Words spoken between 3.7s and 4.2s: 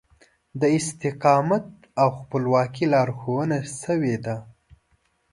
شوې